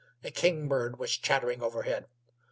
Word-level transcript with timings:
A 0.23 0.31
kingbird 0.31 0.97
was 0.97 1.15
chattering 1.15 1.61
overhead. 1.61 2.07